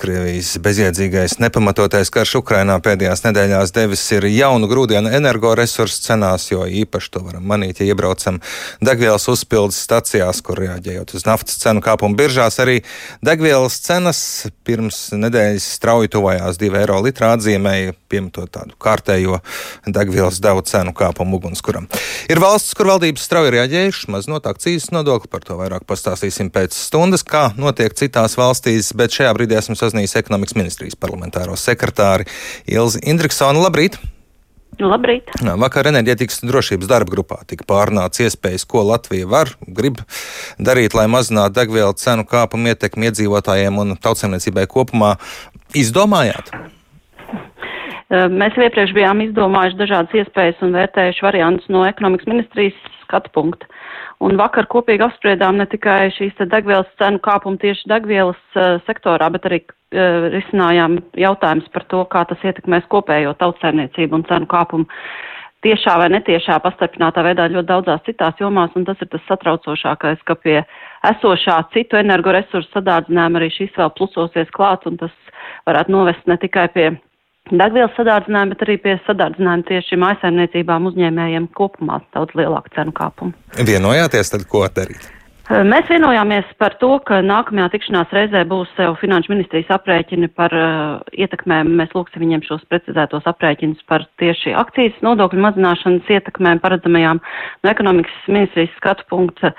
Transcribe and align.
Krievijas 0.00 0.54
bezjēdzīgais, 0.64 1.34
nepamatotais 1.42 2.08
karš 2.08 2.38
Ukrainā 2.38 2.78
pēdējās 2.80 3.20
nedēļās 3.26 3.72
devis 3.76 4.00
ir 4.16 4.24
jaunu 4.32 4.64
grūdienu 4.70 5.10
energoresursu 5.12 6.00
cenās, 6.06 6.46
jo 6.48 6.64
īpaši 6.64 7.10
to 7.12 7.20
varam 7.26 7.44
manīt, 7.44 7.82
ja 7.82 7.92
iebraucam 7.92 8.38
degvielas 8.80 9.28
uzpildes 9.28 9.76
stacijās, 9.84 10.40
kur 10.46 10.56
reaģējot 10.62 11.12
uz 11.18 11.26
naftas 11.28 11.60
cenu 11.60 11.82
kāpumu 11.84 12.16
biržās. 12.16 12.56
Arī 12.64 12.78
degvielas 13.20 13.76
cenas 13.84 14.22
pirms 14.64 15.10
nedēļas 15.12 15.66
strauji 15.76 16.08
tuvājās 16.16 16.56
2 16.62 16.80
eiro 16.80 16.96
litrā 17.04 17.34
atzīmēja, 17.36 17.92
piemetot 18.08 18.48
tādu 18.56 18.80
kārtējo 18.80 19.42
degvielas 19.84 20.40
devu 20.40 20.64
cenu 20.64 20.96
kāpumu 20.96 21.42
ugunskuram. 21.42 21.90
Ir 22.32 22.40
valsts, 22.40 22.72
kur 22.78 22.88
valdības 22.94 23.28
strauji 23.28 23.52
reaģējušas, 23.58 24.08
mazinot 24.16 24.48
akcijas 24.48 24.88
nodokli, 24.96 25.28
par 25.28 25.44
to 25.44 25.60
vairāk 25.60 25.84
pastāstīsim 25.84 26.48
pēc 26.54 26.72
stundas, 26.88 27.26
kā 27.26 27.50
notiek 27.60 27.92
citās 28.00 28.40
valstīs, 28.40 28.94
bet 28.96 29.12
šajā 29.12 29.36
brīdī 29.36 29.60
esmu 29.60 29.76
sazinājies 29.90 30.16
ekonomikas 30.22 30.56
ministrijas 30.58 30.96
parlamentāro 31.00 31.58
sekretāri 31.58 32.28
Ilzi 32.70 33.02
Indriksonu. 33.10 33.62
Labrīt! 33.66 33.98
Labrīt! 34.80 35.34
Vakar 35.60 35.90
enerģētikas 35.90 36.40
drošības 36.46 36.88
darba 36.88 37.12
grupā 37.12 37.40
tika 37.50 37.66
pārnāts 37.68 38.22
iespējas, 38.24 38.64
ko 38.70 38.86
Latvija 38.86 39.28
var, 39.28 39.52
grib 39.66 40.00
darīt, 40.62 40.96
lai 40.96 41.08
mazinātu 41.10 41.58
degvielu 41.58 41.96
cenu 42.00 42.24
kāpumu 42.28 42.72
ietekmi 42.72 43.10
iedzīvotājiem 43.10 43.82
un 43.82 43.96
tautsēmniecībai 44.00 44.68
kopumā. 44.70 45.16
Izdomājāt? 45.76 46.54
Mēs 48.10 48.56
iepriekš 48.58 48.90
bijām 48.96 49.20
izdomājuši 49.22 49.78
dažādas 49.78 50.14
iespējas 50.18 50.62
un 50.66 50.72
vērtējuši 50.74 51.22
variantus 51.22 51.68
no 51.70 51.84
ekonomikas 51.86 52.26
ministrijas 52.26 52.78
skatu 53.04 53.30
punkta. 53.34 53.68
Un 54.20 54.34
vakar 54.36 54.66
kopīgi 54.70 55.04
apspriedām 55.06 55.60
ne 55.60 55.66
tikai 55.70 56.10
šīs 56.16 56.42
degvielas 56.50 56.90
cenu 56.98 57.20
kāpumu 57.22 57.60
tieši 57.62 57.86
degvielas 57.88 58.40
uh, 58.58 58.80
sektorā, 58.88 59.30
bet 59.30 59.46
arī 59.46 59.60
uh, 59.62 60.26
risinājām 60.34 60.98
jautājumus 61.22 61.70
par 61.72 61.86
to, 61.92 62.02
kā 62.10 62.24
tas 62.28 62.42
ietekmēs 62.44 62.88
kopējo 62.90 63.36
tautsēmniecību 63.40 64.18
un 64.18 64.26
cenu 64.28 64.50
kāpumu 64.50 64.90
tiešā 65.64 65.94
vai 66.00 66.08
netiešā 66.10 66.56
pastarpinātā 66.64 67.22
veidā 67.24 67.46
ļoti 67.52 67.68
daudzās 67.68 68.02
citās 68.08 68.38
jomās, 68.40 68.74
un 68.74 68.88
tas 68.88 68.98
ir 69.04 69.10
tas 69.12 69.22
satraucošākais, 69.28 70.22
ka 70.26 70.34
pie 70.34 70.58
esošā 71.12 71.60
citu 71.74 72.00
energoresursu 72.00 72.74
sadārdzinājuma 72.74 73.40
arī 73.40 73.50
šis 73.54 73.76
vēl 73.76 73.92
plusosies 73.96 74.50
klāt, 74.56 74.88
un 74.88 74.98
tas 75.00 75.14
varētu 75.68 75.94
novest 75.94 76.26
ne 76.26 76.38
tikai 76.40 76.66
pie 76.74 76.88
degvielas 77.48 77.94
sadārdzinājumu, 77.98 78.54
bet 78.54 78.66
arī 78.66 78.76
pie 78.82 78.96
sadārdzinājumu 79.06 79.66
tieši 79.70 79.98
mājsaimniecībām 80.00 80.90
uzņēmējiem 80.90 81.48
kopumā 81.56 82.00
daudz 82.14 82.36
lielāku 82.38 82.72
cenu 82.76 82.94
kāpumu. 82.96 83.34
Vienojāties 83.56 84.34
tad, 84.34 84.46
ko 84.50 84.66
darīt? 84.74 85.08
Mēs 85.50 85.88
vienojāmies 85.90 86.46
par 86.62 86.76
to, 86.78 86.92
ka 87.02 87.16
nākamajā 87.26 87.72
tikšanās 87.72 88.12
reizē 88.14 88.44
būs 88.46 88.70
jau 88.78 88.92
finanšu 89.00 89.32
ministrijas 89.32 89.72
aprēķini 89.74 90.28
par 90.38 90.54
uh, 90.54 91.00
ietekmēm. 91.10 91.72
Mēs 91.80 91.90
lūgsim 91.96 92.22
viņiem 92.22 92.44
šos 92.46 92.62
precizētos 92.70 93.26
aprēķinus 93.26 93.82
par 93.90 94.04
tieši 94.22 94.54
akcijas 94.54 95.00
nodokļu 95.02 95.42
mazināšanas 95.42 96.12
ietekmēm 96.14 96.62
paredzamajām 96.62 97.18
no 97.64 97.72
ekonomikas 97.72 98.30
ministrijas 98.30 98.76
skatu 98.78 99.08
punkta. 99.10 99.50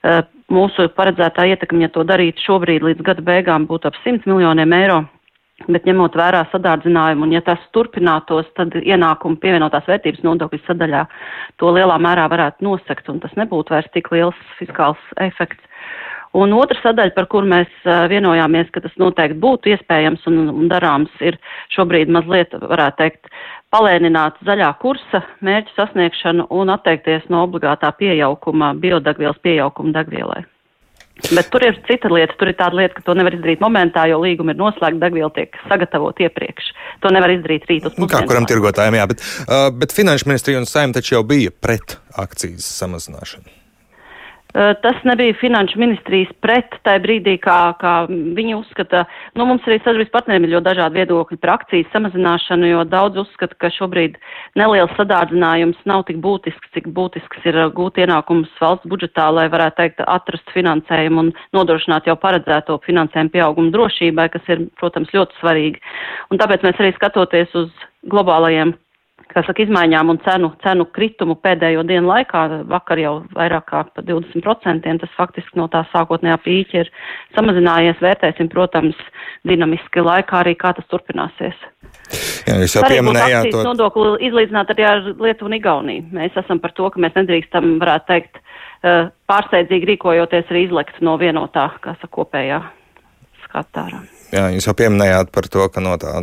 Uh, 0.00 0.22
mūsu 0.48 0.88
paredzētā 0.96 1.44
ietekme, 1.52 1.84
ja 1.84 1.92
to 1.92 2.06
darītu 2.08 2.40
šobrīd 2.46 2.88
līdz 2.88 3.04
gada 3.04 3.24
beigām, 3.28 3.68
būtu 3.68 3.92
ap 3.92 4.00
100 4.00 4.24
miljoniem 4.30 4.72
eiro 4.80 5.02
Bet 5.70 5.84
ņemot 5.86 6.16
vērā 6.18 6.40
sadārdzinājumu, 6.50 7.28
un 7.28 7.32
ja 7.36 7.40
tas 7.46 7.60
turpinātos, 7.76 8.48
tad 8.58 8.74
ienākumu 8.80 9.38
pievienotās 9.40 9.86
vērtības 9.86 10.24
nodokļu 10.26 10.58
sadaļā 10.66 11.04
to 11.62 11.70
lielā 11.76 11.94
mērā 12.02 12.24
varētu 12.32 12.66
nosekt, 12.66 13.06
un 13.08 13.20
tas 13.22 13.36
nebūtu 13.38 13.76
vairs 13.76 13.92
tik 13.94 14.10
liels 14.10 14.40
fiskāls 14.58 15.00
efekts. 15.22 15.62
Un 16.34 16.50
otra 16.58 16.74
sadaļa, 16.82 17.14
par 17.14 17.28
kur 17.30 17.46
mēs 17.46 17.70
vienojāmies, 18.10 18.72
ka 18.74 18.82
tas 18.82 18.96
noteikti 18.98 19.38
būtu 19.38 19.70
iespējams 19.76 20.26
un, 20.26 20.40
un 20.50 20.66
darāms, 20.72 21.12
ir 21.22 21.38
šobrīd 21.76 22.10
mazliet, 22.10 22.56
varētu 22.58 22.98
teikt, 23.04 23.30
palēnināt 23.70 24.42
zaļā 24.48 24.72
kursa 24.82 25.22
mērķu 25.46 25.76
sasniegšanu 25.78 26.48
un 26.50 26.74
atteikties 26.74 27.30
no 27.30 27.44
obligātā 27.46 27.92
piejaukuma, 28.00 28.72
biodegvielas 28.82 29.38
piejaukuma 29.46 29.94
degvielai. 30.00 30.42
Bet 31.22 31.48
tur 31.52 31.62
ir 31.62 31.76
cita 31.86 32.10
lieta. 32.10 32.34
Tur 32.38 32.50
ir 32.50 32.56
tāda 32.58 32.78
lieta, 32.80 32.98
ka 32.98 33.04
to 33.06 33.14
nevar 33.16 33.36
izdarīt 33.36 33.62
momentā, 33.62 34.06
jo 34.10 34.18
līguma 34.22 34.52
ir 34.54 34.60
noslēgta, 34.60 35.00
degviela 35.06 35.30
tiek 35.36 35.54
sagatavota 35.70 36.26
iepriekš. 36.26 36.70
To 37.04 37.12
nevar 37.14 37.32
izdarīt 37.36 37.68
rīt 37.70 37.86
uz 37.86 37.94
pusdienu. 37.94 38.10
Kā 38.12 38.24
kuram 38.28 38.48
tirgotājiem, 38.50 38.98
jā, 38.98 39.08
bet, 39.14 39.26
uh, 39.46 39.68
bet 39.74 39.94
Finanšu 39.94 40.30
ministrija 40.30 40.62
un 40.62 40.68
saimta 40.68 41.00
taču 41.00 41.16
jau 41.16 41.22
bija 41.28 41.54
pret 41.54 41.98
akcijas 42.18 42.66
samazināšanu. 42.82 43.63
Tas 44.54 45.00
nebija 45.02 45.34
finanšu 45.34 45.80
ministrijas 45.82 46.28
pret 46.44 46.76
tajā 46.86 47.00
brīdī, 47.02 47.32
kā, 47.42 47.74
kā 47.80 47.94
viņi 48.06 48.52
uzskata. 48.54 49.00
Nu, 49.34 49.48
mums 49.48 49.64
arī 49.66 49.80
sadarbības 49.80 50.12
partneriem 50.14 50.46
ir 50.46 50.52
ļoti 50.52 50.66
dažādi 50.68 51.00
viedokļi 51.00 51.38
par 51.42 51.52
akcijas 51.56 51.90
samazināšanu, 51.90 52.68
jo 52.70 52.84
daudz 52.86 53.18
uzskata, 53.24 53.58
ka 53.58 53.72
šobrīd 53.74 54.14
neliels 54.54 54.94
sadārdzinājums 54.94 55.80
nav 55.90 56.04
tik 56.06 56.20
būtisks, 56.22 56.70
cik 56.76 56.86
būtisks 56.94 57.48
ir 57.50 57.58
gūt 57.74 57.98
ienākumus 58.04 58.52
valsts 58.62 58.86
budžetā, 58.92 59.26
lai 59.34 59.48
varētu 59.50 59.80
teikt 59.80 60.06
atrast 60.06 60.54
finansējumu 60.54 61.24
un 61.24 61.34
nodrošināt 61.58 62.06
jau 62.06 62.14
paredzēto 62.22 62.78
finansējumu 62.86 63.34
pieaugumu 63.34 63.74
drošībai, 63.74 64.28
kas 64.36 64.54
ir, 64.54 64.68
protams, 64.78 65.10
ļoti 65.18 65.42
svarīgi. 65.42 65.82
Un 66.30 66.38
tāpēc 66.38 66.62
mēs 66.62 66.78
arī 66.78 66.94
skatoties 66.94 67.58
uz 67.58 67.74
globālajiem 68.06 68.76
kā 69.34 69.42
saka, 69.46 69.64
izmaiņām 69.64 70.12
un 70.12 70.18
cenu, 70.24 70.50
cenu 70.62 70.86
kritumu 70.94 71.36
pēdējo 71.42 71.82
dienu 71.88 72.10
laikā, 72.10 72.42
vakar 72.70 73.00
jau 73.02 73.14
vairāk 73.34 73.66
kā 73.70 73.82
pa 73.94 74.04
20%, 74.06 74.94
tas 75.02 75.16
faktiski 75.18 75.58
no 75.58 75.66
tā 75.72 75.84
sākotnējā 75.92 76.36
pīķa 76.44 76.82
ir 76.82 76.90
samazinājies. 77.36 78.02
Vērtēsim, 78.04 78.50
protams, 78.52 78.98
dinamiski 79.48 80.04
laikā 80.04 80.42
arī, 80.44 80.54
kā 80.60 80.74
tas 80.76 80.86
turpināsies. 80.92 81.58
Jā, 82.44 82.60
jūs 82.62 82.76
jau 82.76 82.84
pieminējāt 82.86 83.50
to. 83.54 83.64
Nodokli 83.66 84.28
izlīdzināt 84.28 84.70
arī 84.74 84.86
ar 84.88 85.02
Lietuvu 85.10 85.50
un 85.50 85.58
Igauniju. 85.58 86.06
Mēs 86.14 86.38
esam 86.44 86.62
par 86.62 86.74
to, 86.76 86.90
ka 86.92 87.02
mēs 87.02 87.18
nedrīkstam, 87.18 87.76
varētu 87.82 88.10
teikt, 88.10 88.40
eh, 88.84 89.10
pārsteidzīgi 89.30 89.94
rīkojoties 89.94 90.50
arī 90.52 90.66
izlekt 90.68 91.02
no 91.02 91.18
vienotā, 91.18 91.70
kā 91.80 91.96
saka, 92.00 92.12
kopējā 92.20 92.62
skatārā. 93.54 94.02
Jā, 94.34 94.48
jūs 94.50 94.66
jau 94.66 94.74
pieminējāt 94.74 95.30
par 95.30 95.46
to, 95.52 95.62
ka 95.70 95.82
no 95.84 95.94
tā 96.00 96.16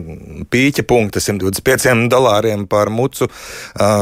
pīķa 0.51 0.83
punkta 0.87 1.21
125 1.23 2.09
dolāriem 2.11 2.65
par 2.67 2.91
mucu 2.91 3.29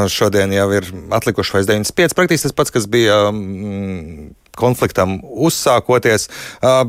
šodien 0.09 0.55
jau 0.55 0.65
ir 0.73 0.89
atlikuši 1.13 1.53
vairs 1.53 1.69
95. 1.69 2.17
Praktiski 2.17 2.49
tas 2.49 2.57
pats, 2.57 2.73
kas 2.73 2.87
bija 2.89 3.19
konfliktam 4.59 5.17
uzsākoties, 5.23 6.27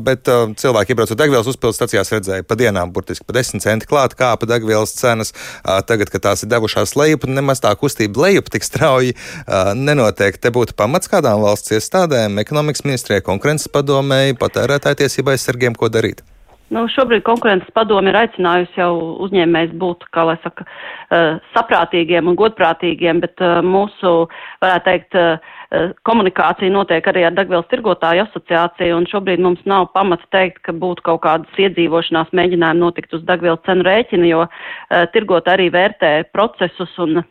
bet 0.05 0.27
cilvēki 0.61 0.93
iebraucot 0.93 1.19
degvielas 1.19 1.49
uzpildes 1.51 1.79
stacijās 1.79 2.11
redzēja 2.13 2.45
pa 2.47 2.57
dienām 2.59 2.91
burtiski 2.93 3.25
pa 3.27 3.37
10 3.39 3.63
centi 3.63 3.87
klāt 3.89 4.17
kāpa 4.19 4.49
degvielas 4.49 4.93
cenas. 4.97 5.31
Tagad, 5.87 6.11
kad 6.11 6.25
tās 6.27 6.43
ir 6.43 6.51
devušās 6.51 6.97
lejup, 6.99 7.29
nemaz 7.31 7.63
tā 7.63 7.71
kustība 7.79 8.27
lejup 8.27 8.51
tik 8.53 8.67
strauji 8.67 9.15
nenotiek. 9.79 10.37
Te 10.41 10.51
būtu 10.53 10.75
pamats 10.77 11.11
kādām 11.11 11.41
valsts 11.45 11.73
iestādēm, 11.77 12.41
ekonomikas 12.43 12.85
ministrijai, 12.87 13.23
konkurences 13.25 13.71
padomēji, 13.71 14.39
patērētāju 14.41 15.03
tiesībai 15.05 15.39
sargiem, 15.39 15.77
ko 15.77 15.89
darīt. 15.93 16.25
Nu, 16.71 16.85
šobrīd 16.87 17.25
konkurences 17.27 17.71
padomi 17.75 18.13
ir 18.13 18.17
aicinājusi 18.21 18.79
jau 18.79 18.93
uzņēmējs 19.25 19.73
būt, 19.79 20.05
kā 20.15 20.23
lai 20.29 20.37
saka, 20.39 20.63
uh, 20.63 21.41
saprātīgiem 21.51 22.29
un 22.31 22.37
godprātīgiem, 22.39 23.19
bet 23.25 23.43
uh, 23.43 23.59
mūsu, 23.59 24.13
varētu 24.63 24.85
teikt, 24.85 25.17
uh, 25.19 25.91
komunikācija 26.07 26.71
notiek 26.71 27.09
arī 27.11 27.25
ar 27.27 27.35
Degvielas 27.35 27.67
tirgotāju 27.71 28.23
asociāciju, 28.23 29.01
un 29.01 29.09
šobrīd 29.11 29.43
mums 29.43 29.59
nav 29.67 29.89
pamats 29.91 30.23
teikt, 30.31 30.63
ka 30.63 30.71
būtu 30.71 31.03
kaut 31.09 31.21
kādas 31.27 31.59
iedzīvošanās 31.59 32.31
mēģinājumi 32.39 32.85
notikt 32.85 33.19
uz 33.19 33.27
Degvielas 33.27 33.63
cenu 33.67 33.87
rēķina, 33.87 34.31
jo 34.31 34.47
tirgotāji 35.11 35.57
arī 35.57 35.69
vērtē 35.75 36.13
procesus 36.31 36.95
un 37.03 37.23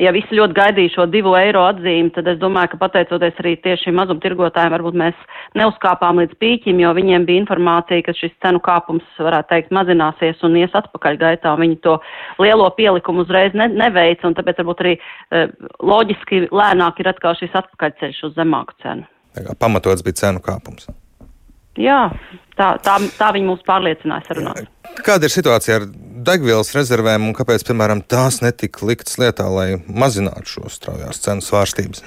ja 0.00 0.12
visi 0.14 0.36
ļoti 0.36 0.56
gaidīja 0.56 0.92
šo 0.94 1.06
divu 1.10 1.34
eiro 1.36 1.64
atzīmi, 1.68 2.12
tad 2.14 2.28
es 2.30 2.38
domāju, 2.40 2.72
ka 2.72 2.80
pateicoties 2.84 3.40
arī 3.42 3.54
tieši 3.64 3.94
mazumtirgotājiem, 3.96 4.72
varbūt 4.76 4.98
mēs 5.02 5.18
neuzkāpām 5.58 6.22
līdz 6.22 6.38
pīķim, 6.40 6.80
jo 6.84 6.92
viņiem 6.96 7.26
bija 7.28 7.42
informācija, 7.42 8.04
ka 8.06 8.14
šis 8.16 8.34
cenu 8.44 8.62
kāpums, 8.64 9.04
varētu 9.18 9.52
teikt, 9.52 9.74
mazināsies 9.74 10.42
un 10.46 10.56
ies 10.62 10.74
atpakaļ 10.78 11.20
gaitā, 11.20 11.54
un 11.54 11.64
viņi 11.66 11.78
to 11.84 11.98
lielo 12.42 12.70
pielikumu 12.78 13.26
uzreiz 13.26 13.56
ne, 13.58 13.68
neveica, 13.72 14.28
un 14.28 14.38
tāpēc 14.38 14.62
varbūt 14.62 14.84
arī 14.84 14.96
e, 14.96 15.46
loģiski 15.92 16.46
lēnāk 16.52 17.02
ir 17.02 17.12
atkal 17.12 17.36
šis 17.38 17.54
atpakaļceļš 17.62 18.24
uz 18.30 18.36
zemāku 18.38 18.76
cenu. 18.84 19.08
Pamatots 19.58 20.04
bija 20.04 20.24
cenu 20.26 20.44
kāpums. 20.44 20.90
Jā, 21.80 22.10
tā, 22.58 22.74
tā, 22.84 22.98
tā 23.16 23.30
viņi 23.32 23.48
mūs 23.48 23.62
pārliecināja 23.64 24.26
sarunās. 24.26 24.66
Kāda 25.06 25.24
ir 25.24 25.32
situācija 25.32 25.78
ar 25.78 25.86
degvielas 26.24 26.72
rezervēm 26.76 27.28
un 27.28 27.36
kāpēc, 27.36 27.64
piemēram, 27.68 28.02
tās 28.06 28.40
netika 28.44 28.86
liktas 28.88 29.18
lietā, 29.20 29.48
lai 29.50 29.68
mazinātu 29.86 30.56
šo 30.56 30.72
straujās 30.72 31.22
cenu 31.24 31.44
svārstības? 31.44 32.04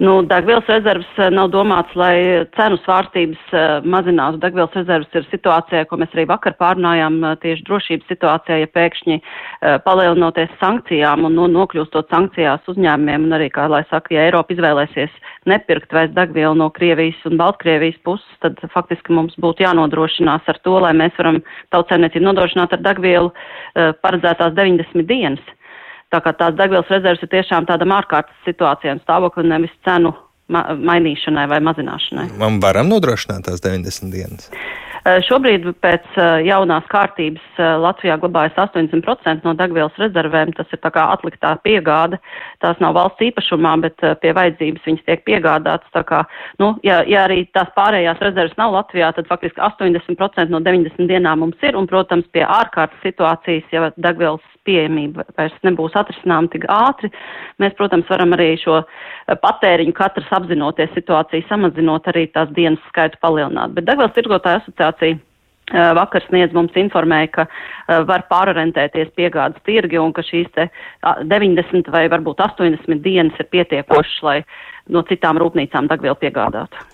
Nu, 0.00 0.22
degvielas 0.24 0.64
rezerves 0.64 1.08
eh, 1.20 1.26
nav 1.28 1.50
domāts, 1.52 1.92
lai 1.92 2.14
cenu 2.56 2.78
svārstības 2.80 3.50
uh, 3.52 3.84
mazinātu. 3.84 4.38
Degvielas 4.40 4.72
rezerves 4.78 5.18
ir 5.18 5.26
situācijā, 5.28 5.82
ko 5.90 5.98
mēs 6.00 6.14
arī 6.16 6.24
vakar 6.30 6.54
pārnājām, 6.56 7.18
uh, 7.20 7.34
tieši 7.42 7.66
drošības 7.66 8.08
situācijā, 8.08 8.62
ja 8.62 8.70
pēkšņi 8.78 9.18
palielinoties 9.84 10.56
sankcijām 10.56 11.26
un 11.28 11.36
no, 11.36 11.44
nokļūstot 11.52 12.08
sankcijās 12.08 12.64
uzņēmumiem, 12.72 13.28
un 13.28 13.36
arī, 13.36 13.50
kā 13.52 13.66
lai 13.68 13.82
saka, 13.90 14.14
ja 14.16 14.24
Eiropa 14.30 14.56
izvēlēsies 14.56 15.20
nepirkt 15.50 15.92
vairs 15.92 16.16
degvielu 16.16 16.56
no 16.56 16.70
Krievijas 16.72 17.20
un 17.28 17.36
Baltkrievijas 17.40 18.00
puses, 18.08 18.40
tad 18.40 18.56
faktiski 18.72 19.12
mums 19.12 19.36
būtu 19.36 19.66
jānodrošinās 19.66 20.48
ar 20.48 20.64
to, 20.64 20.78
lai 20.80 20.94
mēs 20.96 21.12
varam 21.20 21.42
tautsēmniecību 21.76 22.24
nodrošināt 22.24 22.72
ar 22.72 22.84
degvielu 22.88 23.32
paredzētās 24.00 24.56
90 24.56 25.08
dienas. 25.12 25.44
Tā 26.10 26.18
kā 26.24 26.32
tās 26.34 26.56
degvielas 26.58 26.90
rezerves 26.90 27.22
ir 27.22 27.30
tiešām 27.30 27.68
tādam 27.68 27.94
ārkārtas 27.94 28.46
situācijām 28.48 29.02
stāvokli, 29.04 29.46
nevis 29.46 29.74
cenu 29.86 30.12
ma 30.50 30.64
mainīšanai 30.74 31.46
vai 31.50 31.60
mazināšanai. 31.62 32.30
Man 32.40 32.58
varam 32.62 32.90
nodrošināt 32.90 33.46
tās 33.46 33.62
90 33.62 34.10
dienas. 34.10 34.50
Šobrīd 35.00 35.64
pēc 35.80 36.16
jaunās 36.44 36.84
kārtības 36.92 37.60
Latvijā 37.80 38.18
glabājas 38.20 38.58
80% 38.60 39.46
no 39.46 39.54
degvielas 39.56 39.96
rezervēm. 40.00 40.52
Tas 40.58 40.68
ir 40.74 40.80
tā 40.82 40.90
kā 40.92 41.06
atliktā 41.14 41.54
piegāde. 41.64 42.18
Tās 42.60 42.82
nav 42.84 42.98
valsts 42.98 43.24
īpašumā, 43.30 43.72
bet 43.86 44.04
pie 44.20 44.34
vajadzības 44.36 44.84
viņas 44.90 45.06
tiek 45.06 45.24
piegādātas. 45.24 45.88
Tā 45.96 46.04
kā, 46.04 46.20
nu, 46.60 46.74
ja, 46.84 47.00
ja 47.08 47.24
arī 47.24 47.46
tās 47.56 47.72
pārējās 47.78 48.20
rezerves 48.26 48.58
nav 48.60 48.76
Latvijā, 48.76 49.08
tad 49.16 49.30
faktiski 49.30 49.62
80% 49.70 50.52
no 50.52 50.60
90 50.68 51.08
dienām 51.08 51.46
mums 51.46 51.64
ir. 51.64 51.78
Un, 51.80 51.88
protams, 51.88 52.28
pie 52.36 52.44
ārkārtas 52.44 53.00
situācijas, 53.06 53.72
ja 53.72 53.88
degvielas 53.96 54.44
pieejamība 54.68 55.24
vairs 55.38 55.56
nebūs 55.66 55.96
atrisināma 55.98 56.50
tik 56.52 56.66
ātri, 56.70 57.10
mēs, 57.62 57.74
protams, 57.78 58.08
varam 58.10 58.36
arī 58.36 58.52
šo 58.60 58.82
patēriņu 59.44 59.96
katrs 59.96 60.30
apzinoties 60.36 60.92
situāciju, 60.96 61.48
samazinot 61.48 62.08
arī 62.12 62.26
tās 62.34 62.52
dienas 62.56 62.82
skaitu 62.90 63.20
palielināt. 63.24 63.74
Bet 63.76 63.88
degvielas 63.88 64.16
tirgotāja 64.16 64.62
asociācija 64.62 65.18
vakar 65.70 66.24
sniedz 66.26 66.54
mums 66.56 66.74
informēja, 66.78 67.30
ka 67.34 67.46
var 68.08 68.24
pārorientēties 68.30 69.12
piegādes 69.18 69.62
tirgi 69.66 70.00
un 70.02 70.12
ka 70.16 70.24
šīs 70.26 70.50
te 70.56 70.66
90 71.30 71.92
vai 71.94 72.06
varbūt 72.10 72.42
80 72.42 73.02
dienas 73.04 73.38
ir 73.38 73.50
pietiekošas, 73.54 74.16
lai 74.26 74.38
no 74.90 75.04
citām 75.06 75.38
rūpnīcām 75.38 75.90
degvielu 75.90 76.18
piegādātu. 76.18 76.88